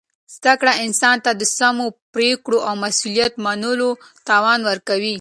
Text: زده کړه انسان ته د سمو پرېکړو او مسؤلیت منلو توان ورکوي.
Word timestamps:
زده 0.37 0.53
کړه 0.61 0.73
انسان 0.85 1.17
ته 1.25 1.31
د 1.35 1.41
سمو 1.57 1.85
پرېکړو 2.13 2.57
او 2.67 2.73
مسؤلیت 2.85 3.33
منلو 3.45 3.89
توان 4.29 4.59
ورکوي. 4.69 5.09